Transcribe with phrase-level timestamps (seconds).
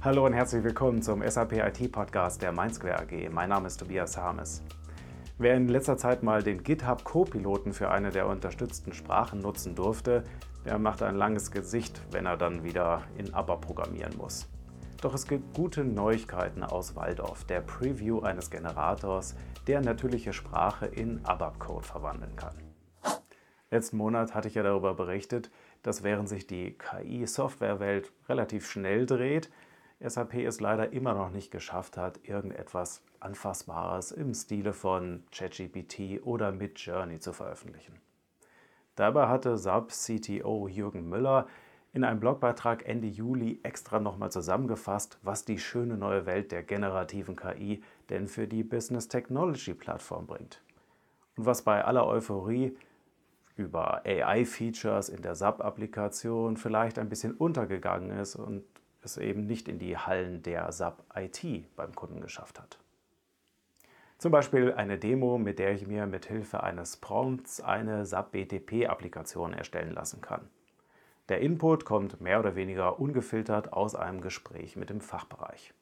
[0.00, 3.30] Hallo und herzlich willkommen zum SAP IT Podcast der MindSquare AG.
[3.32, 4.62] Mein Name ist Tobias Harmes.
[5.38, 10.22] Wer in letzter Zeit mal den GitHub Copiloten für eine der unterstützten Sprachen nutzen durfte,
[10.64, 14.48] der macht ein langes Gesicht, wenn er dann wieder in ABAP programmieren muss.
[15.00, 19.34] Doch es gibt gute Neuigkeiten aus Waldorf, der Preview eines Generators,
[19.66, 22.54] der natürliche Sprache in ABAP-Code verwandeln kann.
[23.72, 25.50] Letzten Monat hatte ich ja darüber berichtet,
[25.82, 29.50] dass während sich die KI-Softwarewelt relativ schnell dreht,
[30.00, 36.52] SAP es leider immer noch nicht geschafft hat, irgendetwas Anfassbares im Stile von ChatGPT oder
[36.52, 38.00] Midjourney zu veröffentlichen.
[38.94, 41.46] Dabei hatte SAP CTO Jürgen Müller
[41.92, 47.34] in einem Blogbeitrag Ende Juli extra nochmal zusammengefasst, was die schöne neue Welt der generativen
[47.34, 50.62] KI denn für die Business Technology Plattform bringt.
[51.36, 52.76] Und was bei aller Euphorie
[53.56, 58.62] über AI-Features in der SAP-Applikation vielleicht ein bisschen untergegangen ist und
[59.08, 62.78] es eben nicht in die Hallen der SAP IT beim Kunden geschafft hat.
[64.18, 69.54] Zum Beispiel eine Demo, mit der ich mir mit Hilfe eines Prompts eine SAP BTP-Applikation
[69.54, 70.48] erstellen lassen kann.
[71.28, 75.72] Der Input kommt mehr oder weniger ungefiltert aus einem Gespräch mit dem Fachbereich.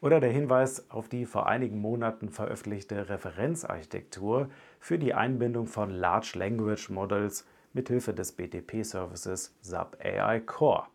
[0.00, 4.48] Oder der Hinweis auf die vor einigen Monaten veröffentlichte Referenzarchitektur
[4.80, 10.86] für die Einbindung von Large Language Models mithilfe des BTP-Services SAP AI Core.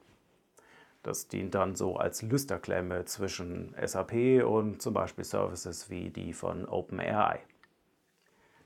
[1.05, 6.65] Das dient dann so als Lüsterklemme zwischen SAP und zum Beispiel Services wie die von
[6.65, 7.41] OpenAI.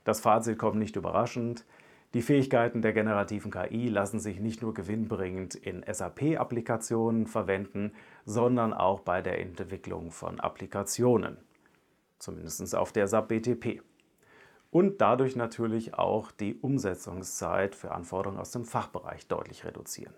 [0.06, 1.66] Das Fazit kommt nicht überraschend.
[2.14, 7.92] Die Fähigkeiten der generativen KI lassen sich nicht nur gewinnbringend in SAP-Applikationen verwenden,
[8.24, 11.36] sondern auch bei der Entwicklung von Applikationen,
[12.20, 13.82] zumindest auf der SAP BTP.
[14.72, 20.14] Und dadurch natürlich auch die Umsetzungszeit für Anforderungen aus dem Fachbereich deutlich reduzieren.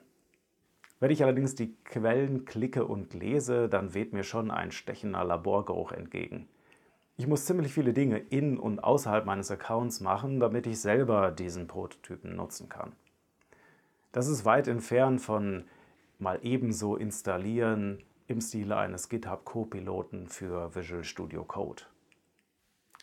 [1.02, 5.92] Wenn ich allerdings die Quellen klicke und lese, dann weht mir schon ein stechender Laborgeruch
[5.92, 6.48] entgegen.
[7.18, 11.68] Ich muss ziemlich viele Dinge in und außerhalb meines Accounts machen, damit ich selber diesen
[11.68, 12.92] Prototypen nutzen kann.
[14.12, 15.64] Das ist weit entfernt von
[16.20, 21.82] mal ebenso installieren im Stile eines GitHub Copiloten für Visual Studio Code.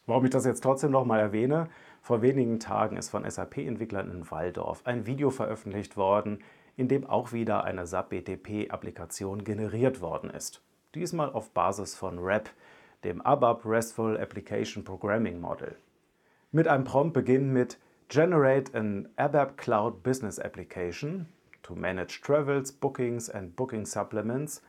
[0.09, 1.69] Warum ich das jetzt trotzdem nochmal erwähne,
[2.01, 6.39] vor wenigen Tagen ist von SAP-Entwicklern in Waldorf ein Video veröffentlicht worden,
[6.79, 10.63] in dem auch wieder eine SAP BTP-Applikation generiert worden ist.
[10.95, 12.49] Diesmal auf Basis von RAP,
[13.05, 15.77] dem ABAP RESTful Application Programming Model.
[16.53, 21.29] Mit einem Prompt beginnen mit Generate an ABAP Cloud Business Application
[21.63, 24.63] to manage travels, bookings and booking supplements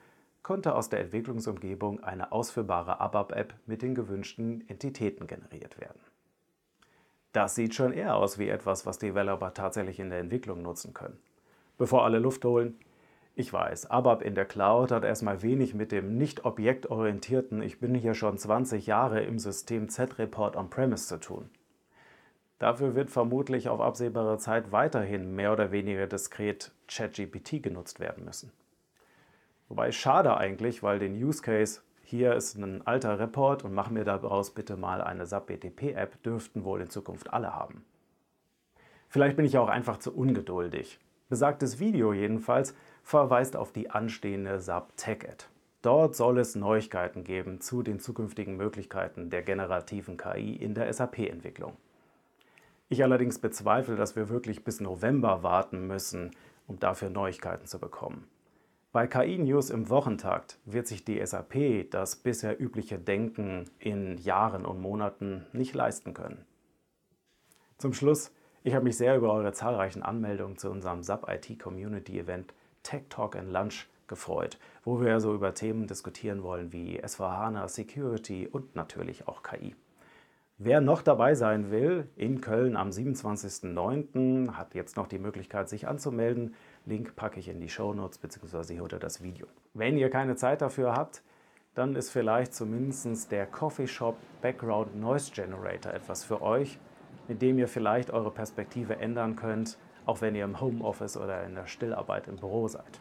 [0.44, 6.00] konnte aus der Entwicklungsumgebung eine ausführbare ABAP-App mit den gewünschten Entitäten generiert werden.
[7.32, 11.20] Das sieht schon eher aus wie etwas, was Developer tatsächlich in der Entwicklung nutzen können.
[11.78, 12.80] Bevor alle Luft holen,
[13.36, 17.96] ich weiß, ABAP in der Cloud hat erstmal wenig mit dem nicht objektorientierten Ich bin
[17.96, 21.50] hier schon 20 Jahre im System Z-Report on-premise zu tun.
[22.58, 28.52] Dafür wird vermutlich auf absehbare Zeit weiterhin mehr oder weniger diskret ChatGPT genutzt werden müssen.
[29.70, 34.04] Wobei schade eigentlich, weil den Use Case hier ist ein alter Report und mach mir
[34.04, 37.86] daraus bitte mal eine SAP BTP App dürften wohl in Zukunft alle haben.
[39.10, 41.00] Vielleicht bin ich auch einfach zu ungeduldig.
[41.30, 45.50] Besagtes Video jedenfalls verweist auf die anstehende SAP TechEd.
[45.84, 51.78] Dort soll es Neuigkeiten geben zu den zukünftigen Möglichkeiten der generativen KI in der SAP-Entwicklung.
[52.90, 56.32] Ich allerdings bezweifle, dass wir wirklich bis November warten müssen,
[56.66, 58.28] um dafür Neuigkeiten zu bekommen.
[58.92, 64.82] Bei KI-News im Wochentakt wird sich die SAP das bisher übliche Denken in Jahren und
[64.82, 66.44] Monaten nicht leisten können.
[67.78, 68.32] Zum Schluss,
[68.64, 73.04] ich habe mich sehr über eure zahlreichen Anmeldungen zu unserem SAP IT Community Event Tech
[73.10, 78.76] Talk and Lunch gefreut, wo wir so über Themen diskutieren wollen wie S4HANA, Security und
[78.76, 79.76] natürlich auch KI.
[80.60, 84.52] Wer noch dabei sein will, in Köln am 27.09.
[84.52, 86.54] hat jetzt noch die Möglichkeit, sich anzumelden.
[86.86, 88.74] Link packe ich in die Show Notes bzw.
[88.74, 89.48] hier unter das Video.
[89.74, 91.24] Wenn ihr keine Zeit dafür habt,
[91.74, 96.78] dann ist vielleicht zumindest der Coffee Shop Background Noise Generator etwas für euch,
[97.28, 99.78] mit dem ihr vielleicht eure Perspektive ändern könnt
[100.10, 103.00] auch wenn ihr im Homeoffice oder in der Stillarbeit im Büro seid.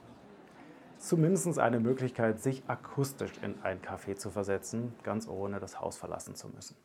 [0.99, 6.35] Zumindest eine Möglichkeit, sich akustisch in ein Café zu versetzen, ganz ohne das Haus verlassen
[6.35, 6.77] zu müssen.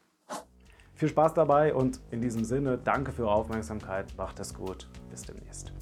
[1.03, 5.23] Viel Spaß dabei und in diesem Sinne, danke für eure Aufmerksamkeit, macht es gut, bis
[5.23, 5.73] demnächst.